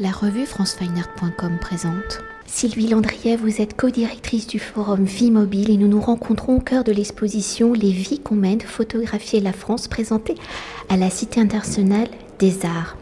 [0.00, 2.22] La revue francefineart.com présente.
[2.46, 6.84] Sylvie Landrier, vous êtes co-directrice du forum Vie Mobile et nous nous rencontrons au cœur
[6.84, 10.36] de l'exposition Les vies qu'on mène, photographier la France, présentée
[10.88, 12.06] à la Cité internationale
[12.38, 12.96] des arts.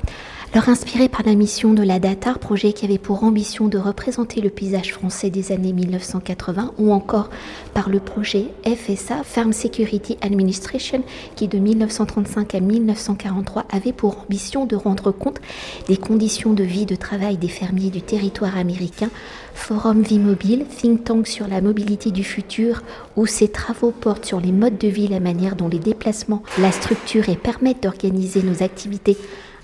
[0.52, 4.40] Alors inspiré par la mission de la DATAR, projet qui avait pour ambition de représenter
[4.40, 7.28] le paysage français des années 1980, ou encore
[7.74, 11.02] par le projet FSA, Farm Security Administration,
[11.34, 15.40] qui de 1935 à 1943 avait pour ambition de rendre compte
[15.88, 19.10] des conditions de vie de travail des fermiers du territoire américain,
[19.52, 22.82] Forum Vie Mobile, think tank sur la mobilité du futur,
[23.16, 26.72] où ses travaux portent sur les modes de vie, la manière dont les déplacements, la
[26.72, 29.18] structure et permettent d'organiser nos activités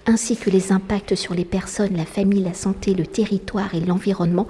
[0.07, 4.49] ainsi que les impacts sur les personnes, la famille, la santé, le territoire et l'environnement,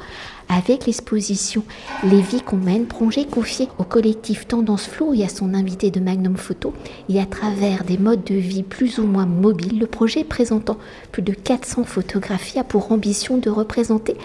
[0.48, 1.64] avec l'exposition
[2.04, 6.00] Les vies qu'on mène, projet confié au collectif Tendance Flow et à son invité de
[6.00, 6.74] Magnum Photo,
[7.08, 10.78] et à travers des modes de vie plus ou moins mobiles, le projet présentant
[11.10, 14.16] plus de 400 photographies a pour ambition de représenter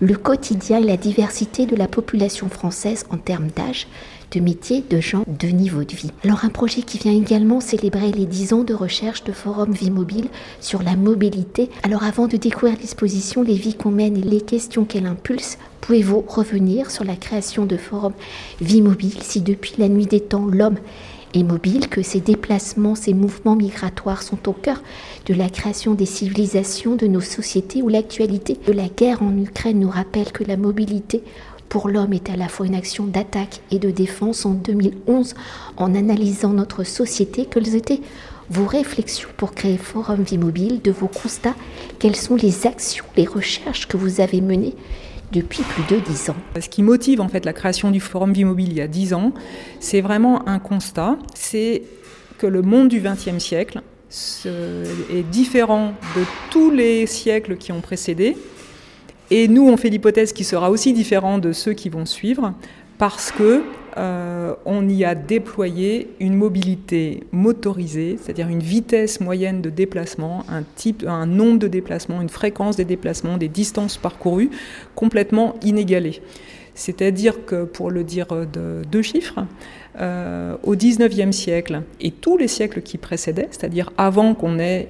[0.00, 3.86] le quotidien et la diversité de la population française en termes d'âge,
[4.32, 6.10] de métiers, de gens, de niveau de vie.
[6.24, 9.90] Alors un projet qui vient également célébrer les 10 ans de recherche de Forum Vie
[9.90, 10.28] Mobile
[10.60, 11.70] sur la mobilité.
[11.82, 16.24] Alors avant de découvrir l'exposition, les vies qu'on mène et les questions qu'elle impulse, pouvez-vous
[16.26, 18.12] revenir sur la création de Forum
[18.60, 20.78] Vie Mobile si depuis la nuit des temps l'homme
[21.34, 24.82] est mobile, que ces déplacements, ces mouvements migratoires sont au cœur
[25.26, 29.80] de la création des civilisations de nos sociétés où l'actualité de la guerre en Ukraine
[29.80, 31.22] nous rappelle que la mobilité
[31.68, 35.34] pour l'homme est à la fois une action d'attaque et de défense en 2011
[35.76, 37.46] en analysant notre société.
[37.50, 38.00] Quelles étaient
[38.50, 41.54] vos réflexions pour créer Forum Vie Mobile, de vos constats
[41.98, 44.74] Quelles sont les actions, les recherches que vous avez menées
[45.32, 46.36] depuis plus de dix ans?
[46.60, 49.14] Ce qui motive en fait la création du Forum Vie Mobile il y a dix
[49.14, 49.32] ans,
[49.80, 51.82] c'est vraiment un constat, c'est
[52.38, 53.82] que le monde du XXe siècle
[55.10, 58.36] est différent de tous les siècles qui ont précédé
[59.30, 62.54] et nous, on fait l'hypothèse qui sera aussi différent de ceux qui vont suivre,
[62.98, 63.62] parce que
[63.98, 70.62] euh, on y a déployé une mobilité motorisée, c'est-à-dire une vitesse moyenne de déplacement, un
[70.74, 74.50] type, un nombre de déplacements, une fréquence des déplacements, des distances parcourues
[74.94, 76.20] complètement inégalées.
[76.74, 79.46] C'est-à-dire que, pour le dire de deux chiffres,
[79.98, 84.88] euh, au XIXe siècle et tous les siècles qui précédaient, c'est-à-dire avant qu'on ait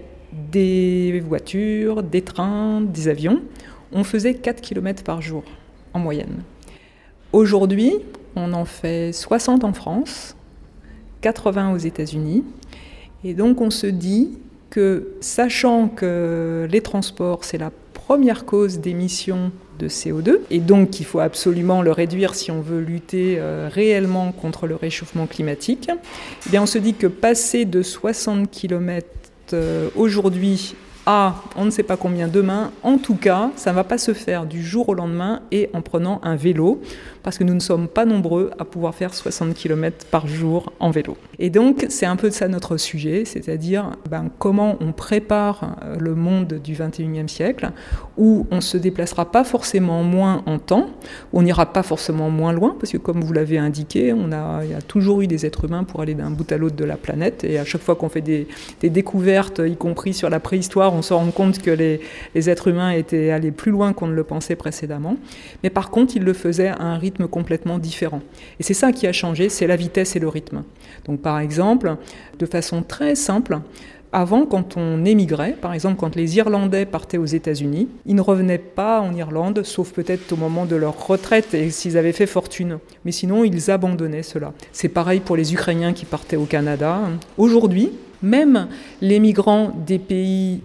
[0.50, 3.40] des voitures, des trains, des avions,
[3.96, 5.42] on faisait 4 km par jour
[5.94, 6.42] en moyenne.
[7.32, 7.94] Aujourd'hui,
[8.36, 10.36] on en fait 60 en France,
[11.22, 12.44] 80 aux États-Unis.
[13.24, 14.38] Et donc on se dit
[14.70, 21.06] que, sachant que les transports, c'est la première cause d'émissions de CO2, et donc qu'il
[21.06, 25.90] faut absolument le réduire si on veut lutter euh, réellement contre le réchauffement climatique,
[26.52, 29.06] eh on se dit que passer de 60 km
[29.52, 30.74] euh, aujourd'hui
[31.06, 32.72] à on ne sait pas combien demain.
[32.82, 35.80] En tout cas, ça ne va pas se faire du jour au lendemain et en
[35.80, 36.82] prenant un vélo,
[37.22, 40.90] parce que nous ne sommes pas nombreux à pouvoir faire 60 km par jour en
[40.90, 41.16] vélo.
[41.38, 46.14] Et donc, c'est un peu ça notre sujet, c'est-à-dire ben, comment on prépare euh, le
[46.14, 47.70] monde du 21e siècle,
[48.16, 50.90] où on se déplacera pas forcément moins en temps,
[51.32, 54.70] on n'ira pas forcément moins loin, parce que comme vous l'avez indiqué, on a, il
[54.70, 56.96] y a toujours eu des êtres humains pour aller d'un bout à l'autre de la
[56.96, 58.46] planète, et à chaque fois qu'on fait des
[58.82, 62.00] découvertes, y compris sur la préhistoire, on se rend compte que les,
[62.48, 65.16] êtres humains étaient allés plus loin qu'on ne le pensait précédemment.
[65.62, 68.20] Mais par contre, ils le faisaient à un rythme complètement différent.
[68.58, 70.62] Et c'est ça qui a changé, c'est la vitesse et le rythme.
[71.04, 71.96] Donc par exemple,
[72.38, 73.60] de façon très simple,
[74.12, 78.56] avant, quand on émigrait, par exemple quand les Irlandais partaient aux États-Unis, ils ne revenaient
[78.56, 82.78] pas en Irlande, sauf peut-être au moment de leur retraite et s'ils avaient fait fortune.
[83.04, 84.52] Mais sinon, ils abandonnaient cela.
[84.72, 87.00] C'est pareil pour les Ukrainiens qui partaient au Canada.
[87.36, 87.92] Aujourd'hui,
[88.22, 88.68] même
[89.00, 90.62] les migrants des pays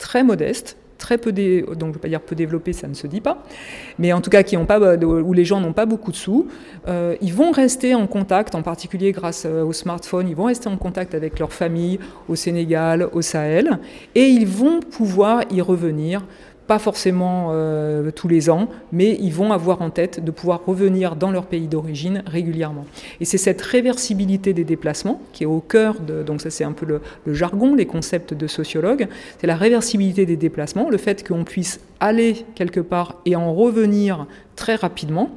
[0.00, 3.20] très modestes, très peu donc je veux pas dire peu développés, ça ne se dit
[3.20, 3.42] pas,
[3.98, 6.48] mais en tout cas qui ont pas, où les gens n'ont pas beaucoup de sous,
[6.88, 10.68] euh, ils vont rester en contact, en particulier grâce euh, au smartphone, ils vont rester
[10.68, 13.78] en contact avec leur famille au Sénégal, au Sahel,
[14.14, 16.22] et ils vont pouvoir y revenir
[16.70, 21.16] pas forcément euh, tous les ans, mais ils vont avoir en tête de pouvoir revenir
[21.16, 22.86] dans leur pays d'origine régulièrement.
[23.20, 26.70] Et c'est cette réversibilité des déplacements qui est au cœur de, donc ça c'est un
[26.70, 29.08] peu le, le, jargon, les concepts de sociologues,
[29.40, 34.28] c'est la réversibilité des déplacements, le fait qu'on puisse aller quelque part et en revenir
[34.54, 35.28] très rapidement,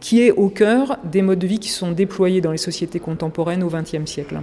[0.00, 3.62] qui est au cœur des modes de vie qui sont déployés dans les sociétés contemporaines
[3.62, 4.40] au XXe siècle.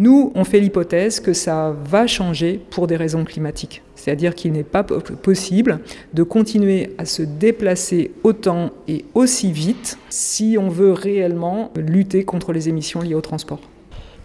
[0.00, 3.82] Nous, on fait l'hypothèse que ça va changer pour des raisons climatiques.
[3.96, 5.80] C'est-à-dire qu'il n'est pas possible
[6.14, 12.54] de continuer à se déplacer autant et aussi vite si on veut réellement lutter contre
[12.54, 13.60] les émissions liées au transport.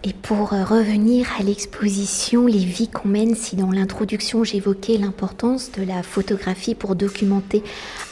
[0.04, 5.72] Et pour euh, revenir à l'exposition Les vies qu'on mène, si dans l'introduction j'évoquais l'importance
[5.72, 7.62] de la photographie pour documenter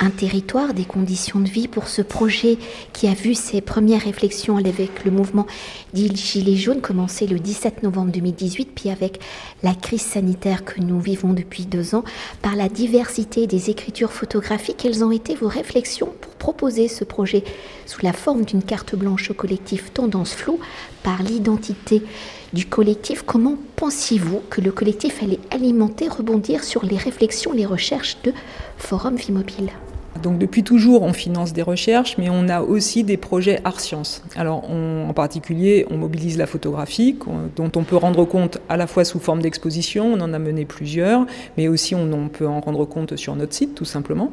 [0.00, 2.58] un territoire, des conditions de vie, pour ce projet
[2.92, 5.46] qui a vu ses premières réflexions avec le mouvement
[5.92, 9.20] dit Gilets jaunes commencé le 17 novembre 2018, puis avec
[9.62, 12.04] la crise sanitaire que nous vivons depuis deux ans,
[12.42, 17.42] par la diversité des écritures photographiques, quelles ont été vos réflexions pour proposer ce projet
[17.86, 20.60] sous la forme d'une carte blanche au collectif Tendance Floue
[21.02, 22.02] par l'identité
[22.52, 23.22] du collectif.
[23.22, 28.34] Comment pensiez-vous que le collectif allait alimenter, rebondir sur les réflexions, les recherches de
[28.76, 29.70] Forum Vie Mobile
[30.22, 34.22] donc depuis toujours, on finance des recherches, mais on a aussi des projets art sciences.
[34.36, 37.16] Alors en particulier, on mobilise la photographie,
[37.56, 40.64] dont on peut rendre compte à la fois sous forme d'exposition, on en a mené
[40.64, 41.26] plusieurs,
[41.56, 44.32] mais aussi on, peut en rendre compte sur notre site tout simplement.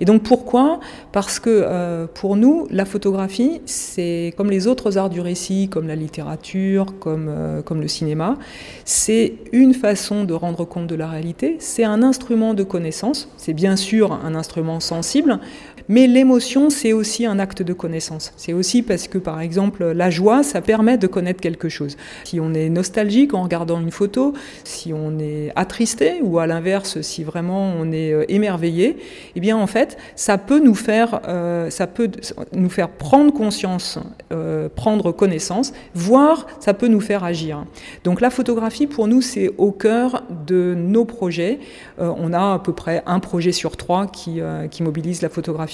[0.00, 0.80] Et donc pourquoi?
[1.12, 5.88] Parce que euh, pour nous, la photographie, c'est comme les autres arts du récit, comme
[5.88, 8.36] la littérature, comme, euh, comme le cinéma,
[8.84, 13.52] c'est une façon de rendre compte de la réalité, c'est un instrument de connaissance, c'est
[13.54, 15.40] bien sûr un instrument sensible, sensible
[15.88, 18.32] mais l'émotion, c'est aussi un acte de connaissance.
[18.36, 21.96] C'est aussi parce que, par exemple, la joie, ça permet de connaître quelque chose.
[22.24, 24.32] Si on est nostalgique en regardant une photo,
[24.64, 28.96] si on est attristé, ou à l'inverse, si vraiment on est euh, émerveillé,
[29.36, 32.10] eh bien, en fait, ça peut nous faire, euh, ça peut
[32.52, 33.98] nous faire prendre conscience,
[34.32, 37.64] euh, prendre connaissance, voire ça peut nous faire agir.
[38.04, 41.58] Donc, la photographie, pour nous, c'est au cœur de nos projets.
[41.98, 44.40] on a à peu près un projet sur trois qui,
[44.70, 45.73] qui mobilise la photographie.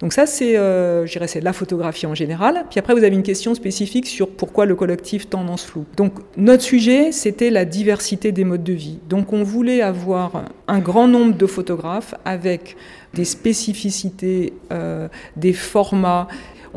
[0.00, 2.64] Donc ça, c'est, euh, c'est la photographie en général.
[2.70, 5.86] Puis après, vous avez une question spécifique sur pourquoi le collectif Tendance Floue.
[5.96, 8.98] Donc notre sujet, c'était la diversité des modes de vie.
[9.08, 12.76] Donc on voulait avoir un grand nombre de photographes avec
[13.14, 16.28] des spécificités, euh, des formats.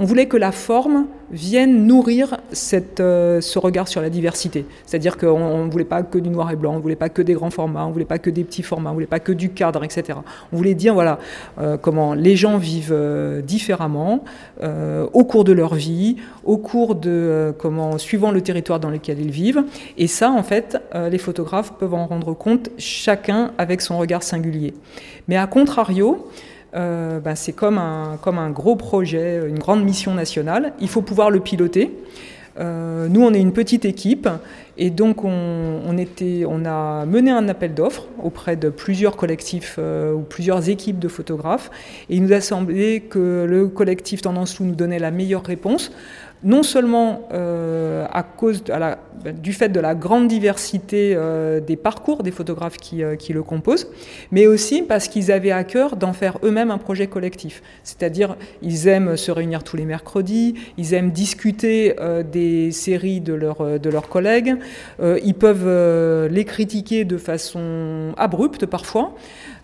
[0.01, 2.38] On voulait que la forme viennent nourrir
[3.01, 4.66] euh, ce regard sur la diversité.
[4.86, 7.22] C'est-à-dire qu'on ne voulait pas que du noir et blanc, on ne voulait pas que
[7.22, 9.34] des grands formats, on ne voulait pas que des petits formats, on voulait pas que
[9.34, 10.18] du cadre, etc.
[10.54, 11.19] On voulait dire voilà
[11.60, 14.24] euh, comment les gens vivent euh, différemment
[15.13, 16.16] au cours de leur vie,
[16.46, 19.63] au cours de comment suivant le territoire dans lequel ils vivent.
[19.98, 24.74] Et ça, en fait, les photographes peuvent en rendre compte chacun avec son regard singulier.
[25.28, 26.28] Mais à contrario,
[26.75, 30.74] euh, ben, c'est comme un, comme un gros projet, une grande mission nationale.
[30.80, 31.92] Il faut pouvoir le piloter.
[32.60, 34.27] Euh, nous, on est une petite équipe
[34.79, 40.69] et donc on, a mené un appel d'offres auprès de plusieurs collectifs euh, ou plusieurs
[40.69, 41.69] équipes de photographes.
[42.09, 45.91] Et il nous a semblé que le collectif Tendance nous donnait la meilleure réponse
[46.41, 48.63] non seulement euh, à cause
[49.43, 53.03] du fait de la grande diversité euh, des parcours des photographes qui,
[53.33, 53.91] le composent,
[54.31, 57.61] mais aussi parce qu'ils avaient à cœur d'en faire eux-mêmes un projet collectif.
[57.83, 61.93] C'est-à-dire, ils aiment se réunir tous les mercredis, ils aiment discuter
[62.31, 64.55] des séries de leurs collègues,
[65.01, 69.16] ils peuvent les critiquer de façon abrupte parfois.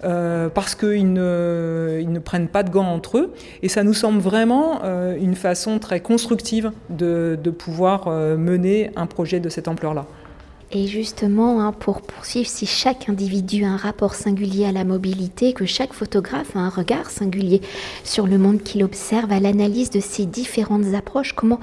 [0.05, 3.33] Euh, parce qu'ils ne, prennent pas de gants entre eux.
[3.63, 8.91] Et ça nous semble vraiment euh, une façon très constructive de, de pouvoir euh, mener
[8.95, 10.05] un projet de cette ampleur-là.
[10.71, 15.53] Et justement, hein, pour poursuivre, si chaque individu a un rapport singulier à la mobilité,
[15.53, 17.61] que chaque photographe a un regard singulier
[18.03, 21.59] sur le monde qu'il observe, à l'analyse de ces différentes approches, comment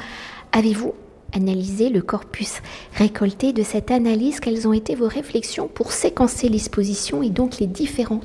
[0.52, 0.94] avez-vous
[1.32, 2.60] analyser le corpus
[2.94, 7.66] récolté de cette analyse, quelles ont été vos réflexions pour séquencer l'exposition et donc les
[7.66, 8.20] différents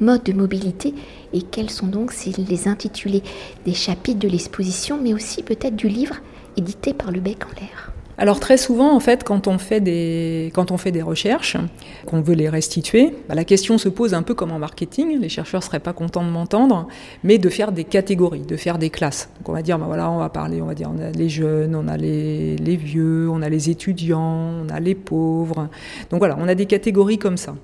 [0.00, 0.94] modes de mobilité?
[1.32, 3.22] Et quels sont donc les intitulés
[3.64, 6.16] des chapitres de l'exposition mais aussi peut-être du livre
[6.56, 7.92] édité par le bec en l'air?
[8.20, 11.56] Alors très souvent, en fait, quand on fait des, quand on fait recherches,
[12.04, 15.18] qu'on veut les restituer, bah, la question se pose un peu comme en marketing.
[15.18, 16.86] Les chercheurs seraient pas contents de m'entendre,
[17.24, 19.30] mais de faire des catégories, de faire des classes.
[19.38, 21.30] Donc on va dire, bah, voilà, on va parler, on va dire, on a les
[21.30, 25.70] jeunes, on a les, les vieux, on a les étudiants, on a les pauvres.
[26.10, 27.54] Donc voilà, on a des catégories comme ça.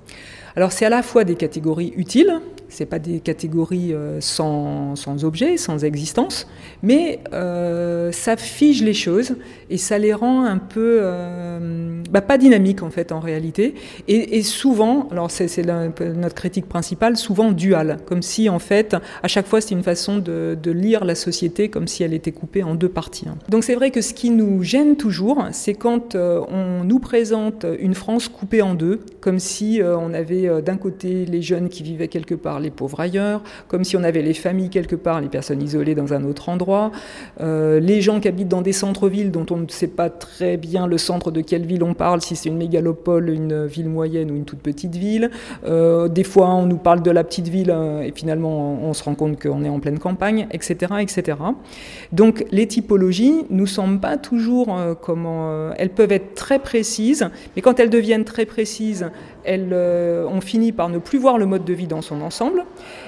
[0.55, 5.23] Alors c'est à la fois des catégories utiles, c'est pas des catégories euh, sans, sans,
[5.23, 6.47] objet, sans existence,
[6.83, 9.35] mais euh, ça fige les choses
[9.69, 13.75] et ça les rend un peu euh, bah, pas dynamiques en fait en réalité
[14.07, 19.47] et, souvent, alors c'est notre critique principale, souvent dual, comme si en fait à chaque
[19.47, 22.89] fois c'était une façon de, lire la société comme si elle était coupée en deux
[22.89, 23.27] parties.
[23.29, 23.37] Hein.
[23.49, 27.93] Donc c'est vrai que ce qui nous gêne toujours, c'est quand on nous présente une
[27.93, 32.35] France coupée en deux, comme si on avait d'un côté les jeunes qui vivaient quelque
[32.35, 35.95] part les pauvres ailleurs, comme si on avait les familles quelque part, les personnes isolées
[35.95, 36.91] dans un autre endroit,
[37.41, 40.87] euh, les gens qui habitent dans des centres-villes dont on ne sait pas très bien
[40.87, 44.35] le centre de quelle ville on parle, si c'est une mégalopole, une ville moyenne ou
[44.35, 45.31] une toute petite ville.
[45.65, 49.03] Euh, des fois, on nous parle de la petite ville euh, et finalement, on se
[49.03, 51.37] rend compte qu'on est en pleine campagne, etc., etc.
[52.11, 55.71] Donc, les typologies nous semblent pas toujours comment.
[55.77, 59.09] elles peuvent être très précises, mais quand elles deviennent très précises,
[59.47, 62.65] elles, on finit par ne plus voir le mode de vie dans son ensemble.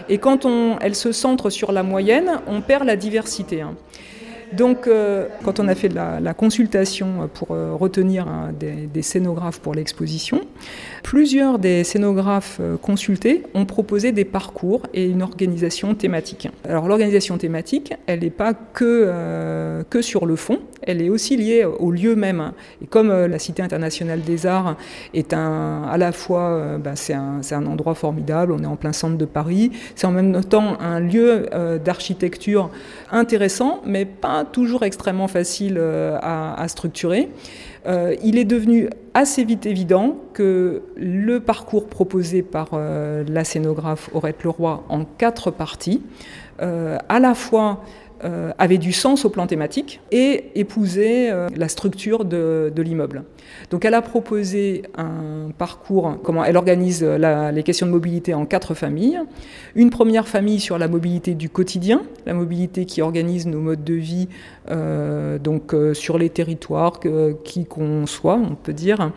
[0.10, 3.62] Et quand on, elles se centrent sur la moyenne, on perd la diversité.
[3.62, 3.76] Hein.
[4.54, 9.76] Donc, euh, quand on a fait la, consultation pour euh, retenir hein, des, scénographes pour
[9.76, 10.42] l'exposition,
[11.04, 16.50] plusieurs des scénographes euh, consultés ont proposé des parcours et une organisation thématique.
[16.68, 21.66] Alors, l'organisation thématique, elle n'est pas que, que sur le fond, elle est aussi liée
[21.66, 22.52] au lieu même.
[22.82, 24.78] Et comme la Cité internationale des arts
[25.14, 29.18] est un, à la fois, bah, c'est un, endroit formidable, on est en plein centre
[29.18, 31.48] de Paris, c'est en même temps un lieu
[31.84, 32.70] d'architecture
[33.12, 37.30] intéressant, mais pas toujours extrêmement facile euh, à, structurer.
[37.86, 44.10] Euh, il est devenu assez vite évident que le parcours proposé par euh, la scénographe
[44.14, 46.02] Aurette Leroy en quatre parties,
[46.62, 47.86] à la fois
[48.22, 53.24] avait du sens au plan thématique et épousait la structure de, l'immeuble.
[53.72, 59.20] Donc elle a proposé un parcours, elle organise les questions de mobilité en quatre familles.
[59.76, 63.94] Une première famille sur la mobilité du quotidien, la mobilité qui organise nos modes de
[63.94, 64.28] vie
[64.72, 67.00] euh, donc euh, sur les territoires,
[67.44, 69.12] qui qu'on soit, on peut dire.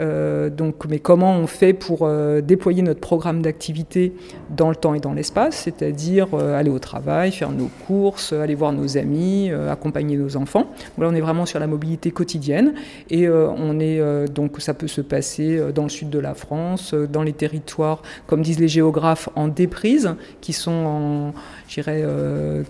[0.00, 2.08] Euh, donc, mais comment on fait pour
[2.42, 4.12] déployer notre programme d'activité
[4.50, 8.72] dans le temps et dans l'espace, c'est-à-dire aller au travail, faire nos courses, aller voir
[8.72, 10.66] nos amis, accompagner nos enfants.
[10.98, 12.74] là, on est vraiment sur la mobilité quotidienne
[13.10, 14.00] et on est
[14.32, 18.42] donc ça peut se passer dans le sud de la France, dans les territoires, comme
[18.42, 21.34] disent les géographes, en déprise, qui sont en,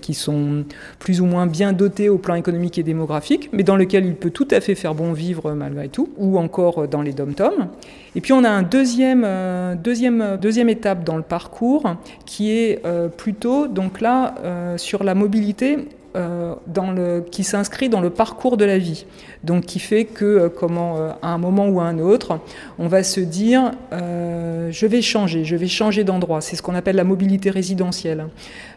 [0.01, 0.65] qui sont
[0.99, 4.31] plus ou moins bien dotés au plan économique et démographique, mais dans lequel il peut
[4.31, 7.69] tout à fait faire bon vivre malgré tout, ou encore dans les dom-toms.
[8.15, 11.85] Et puis on a un deuxième, euh, deuxième, deuxième étape dans le parcours
[12.27, 18.11] qui est euh, plutôt donc là euh, sur la mobilité le, qui s'inscrit dans le
[18.11, 19.07] parcours de la vie.
[19.45, 22.41] Donc qui fait que comment, à un moment ou à un autre,
[22.79, 26.41] on va se dire je vais changer, je vais changer d'endroit.
[26.41, 28.27] C'est ce qu'on appelle la mobilité résidentielle.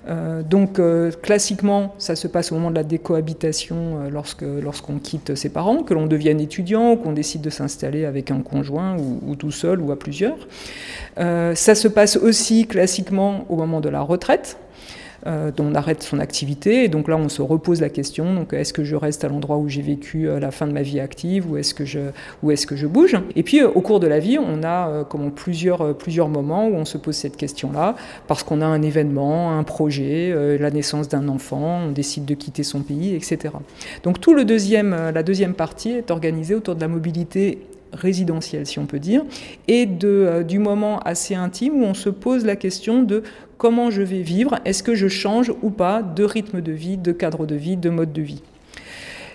[0.08, 4.98] Euh, donc euh, classiquement, ça se passe au moment de la décohabitation euh, lorsque lorsqu'on
[4.98, 9.36] quitte ses parents, que l'on devienne étudiant qu'on décide de s'installer avec un conjoint ou,
[9.36, 10.48] tout seul ou à plusieurs.
[11.18, 14.58] ça se passe aussi classiquement au moment de la retraite.
[15.28, 16.84] Euh, dont on arrête son activité.
[16.84, 19.70] Et donc là, on se repose la question est-ce que je reste à l'endroit où
[19.70, 22.00] j'ai vécu euh, la fin de ma vie active ou est-ce que je
[22.50, 23.16] est-ce que je bouge?
[23.36, 26.86] Et puis euh, au cours de la vie, on a plusieurs plusieurs moments où on
[26.86, 27.96] se pose cette question-là
[28.28, 32.64] parce qu'on a un événement, un projet, la naissance d'un enfant, on décide de quitter
[32.64, 33.54] son pays, etc.
[34.04, 37.60] Donc tout le deuxième la deuxième partie est organisée autour de la mobilité
[37.94, 39.24] résidentielle, si on peut dire,
[39.68, 43.24] et de, du moment assez intime où on se pose la question de
[43.58, 47.12] comment je vais vivre, est-ce que je change ou pas de rythme de vie, de
[47.12, 48.42] cadre de vie, de mode de vie.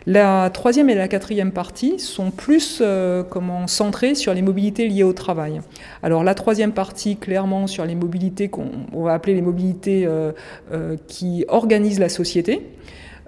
[0.07, 5.03] La troisième et la quatrième partie sont plus euh, comment, centrées sur les mobilités liées
[5.03, 5.61] au travail.
[6.01, 10.31] Alors la troisième partie, clairement, sur les mobilités qu'on va appeler les mobilités euh,
[10.73, 12.69] euh, qui organisent la société.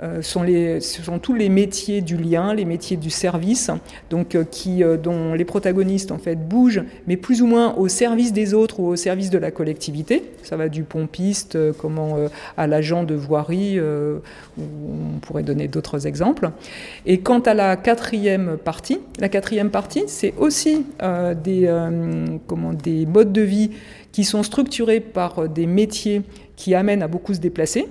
[0.03, 3.71] Euh, sont ce sont tous les métiers du lien, les métiers du service,
[4.11, 7.89] donc euh, qui, euh, dont les protagonistes en fait bougent, mais plus ou moins au
[7.89, 10.23] service des autres ou au service de la collectivité.
[10.45, 12.17] Ça va du pompiste, comment
[12.57, 16.53] à l'agent de voirie, on pourrait donner d'autres exemples.
[17.05, 20.87] Et quant à la quatrième partie, la quatrième partie, c'est aussi
[21.45, 21.71] des,
[22.47, 23.71] comment, des modes de vie
[24.19, 26.23] qui sont structurés par des métiers
[26.57, 27.87] qui amènent à beaucoup se déplacer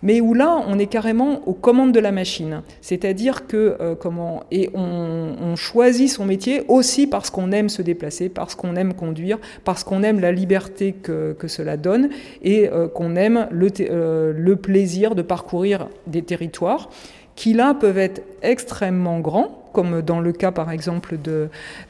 [0.00, 2.62] mais où là, on est carrément aux commandes de la machine.
[2.80, 8.28] C'est-à-dire que euh, comment et on, choisit son métier aussi parce qu'on aime se déplacer,
[8.28, 12.10] parce qu'on aime conduire, parce qu'on aime la liberté que, cela donne
[12.44, 16.90] et euh, qu'on aime le, euh, le plaisir de parcourir des territoires
[17.34, 21.16] qui là peuvent être extrêmement grands comme dans le cas par exemple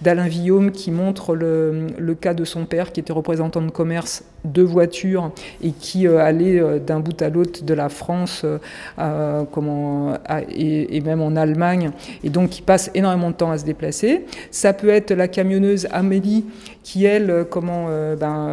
[0.00, 4.24] d'Alain Villaume qui montre le, le, cas de son père qui était représentant de commerce
[4.44, 5.30] de voitures
[5.62, 9.44] et qui euh, allait euh, d'un bout à l'autre de la France euh,
[10.48, 11.90] et, même en Allemagne
[12.24, 14.24] et donc qui passe énormément de temps à se déplacer.
[14.50, 16.44] Ça peut être la camionneuse Amélie
[16.82, 17.86] qui elle, comment,
[18.18, 18.48] ben,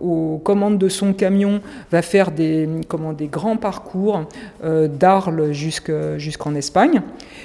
[0.00, 4.22] aux commandes de son camion, va faire des, comment, des grands parcours
[4.62, 7.02] d'Arles jusqu'en Espagne.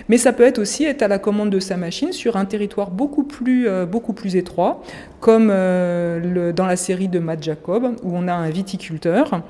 [0.09, 2.89] Mais ça peut être aussi être à la commande de sa machine sur un territoire
[2.89, 4.81] beaucoup plus, beaucoup plus étroit,
[5.19, 9.41] comme dans la série de Matt Jacob, où on a un viticulteur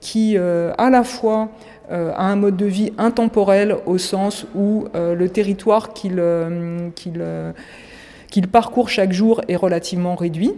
[0.00, 1.48] qui, à la fois,
[1.92, 7.52] euh, a un mode de vie intemporel au sens où euh, le territoire euh,
[8.32, 10.52] qu'il parcourt chaque jour est relativement réduit,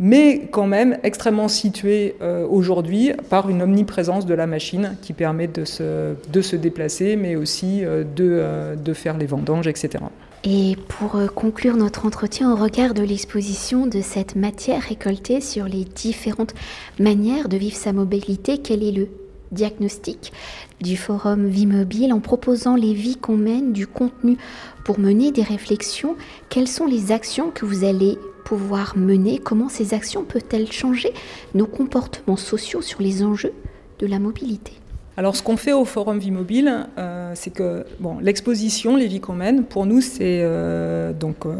[0.00, 2.16] mais quand même extrêmement situé
[2.48, 7.36] aujourd'hui par une omniprésence de la machine qui permet de se, de se déplacer, mais
[7.36, 10.02] aussi de, de faire les vendanges, etc.
[10.44, 15.84] Et pour conclure notre entretien au regard de l'exposition de cette matière récoltée sur les
[15.84, 16.54] différentes
[16.98, 19.08] manières de vivre sa mobilité, quel est le
[19.52, 20.32] diagnostic
[20.80, 24.36] du forum Vie Mobile en proposant les vies qu'on mène, du contenu
[24.84, 26.16] pour mener des réflexions.
[26.48, 29.38] Quelles sont les actions que vous allez pouvoir mener?
[29.38, 31.12] Comment ces actions peuvent-elles changer
[31.54, 33.54] nos comportements sociaux sur les enjeux
[33.98, 34.81] de la mobilité?
[35.18, 39.20] Alors, ce qu'on fait au Forum Vie Mobile, euh, c'est que bon, l'exposition, les vies
[39.20, 41.54] qu'on mène, pour nous, c'est euh, donc euh,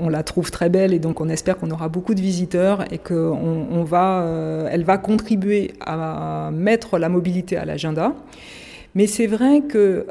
[0.00, 2.96] on, la trouve très belle et donc on espère qu'on aura beaucoup de visiteurs et
[2.96, 4.24] qu'on on va,
[4.70, 8.14] elle va contribuer à mettre la mobilité à l'agenda.
[8.94, 10.06] Mais c'est vrai que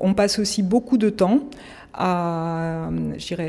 [0.00, 1.40] on passe aussi beaucoup de temps
[1.94, 2.90] à,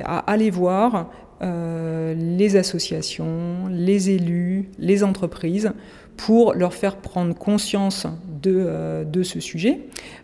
[0.06, 1.10] à aller voir
[1.42, 5.72] les associations, les élus, les entreprises
[6.20, 8.06] pour leur faire prendre conscience
[8.42, 9.80] de, euh, de ce sujet.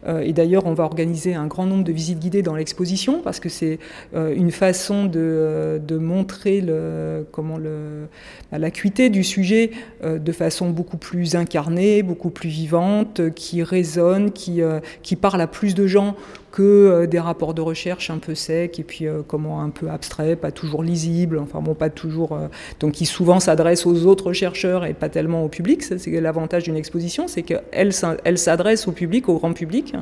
[0.06, 3.40] Euh, et d'ailleurs, on va organiser un grand nombre de visites guidées dans l'exposition parce
[3.40, 3.80] que c'est
[4.14, 8.08] euh, une façon de, de montrer le, le,
[8.52, 9.72] l'acuité du sujet
[10.04, 14.62] de façon beaucoup plus incarnée, beaucoup plus vivante, qui résonne, qui,
[15.02, 16.16] qui parle à plus de gens
[16.56, 19.90] que euh, des rapports de recherche un peu secs et puis euh, comment un peu
[19.90, 22.32] abstraits, pas toujours lisibles, enfin bon, pas toujours.
[22.32, 22.48] Euh,
[22.80, 25.84] donc qui souvent s'adressent aux autres chercheurs et pas tellement au public.
[25.84, 27.92] C'est l'avantage d'une exposition, c'est qu'elle
[28.24, 29.96] elle s'adresse au public, au grand public.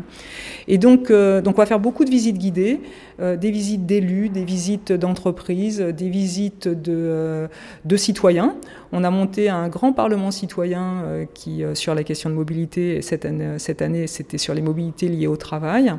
[0.67, 2.79] Et donc, donc on va faire beaucoup de visites guidées,
[3.19, 7.47] des visites d'élus, des visites d'entreprises, des visites de,
[7.83, 8.55] de citoyens.
[8.91, 13.57] On a monté un grand parlement citoyen qui, sur la question de mobilité, cette année,
[13.57, 15.93] cette année c'était sur les mobilités liées au travail,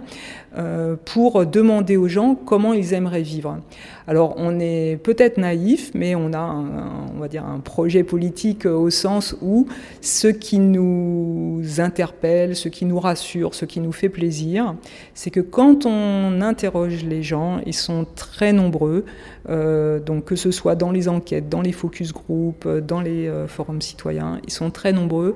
[1.04, 3.58] pour demander aux gens comment ils aimeraient vivre.
[4.06, 8.66] Alors on est peut-être naïf, mais on a un, on va dire un projet politique
[8.66, 9.66] au sens où
[10.02, 14.74] ce qui nous interpelle, ce qui nous rassure, ce qui nous fait plaisir,
[15.14, 19.04] c'est que quand on interroge les gens, ils sont très nombreux,
[19.48, 23.82] donc que ce soit dans les enquêtes, dans les focus group, dans les euh, forums
[23.82, 25.34] citoyens, ils sont très nombreux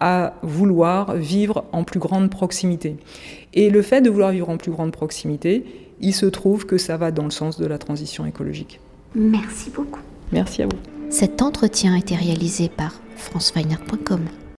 [0.00, 2.96] à vouloir vivre en plus grande proximité.
[3.54, 5.64] Et le fait de vouloir vivre en plus grande proximité,
[6.00, 8.80] il se trouve que ça va dans le sens de la transition écologique.
[9.14, 10.00] Merci beaucoup.
[10.32, 10.78] Merci à vous.
[11.10, 14.20] Cet entretien a été réalisé par franceweiner.com.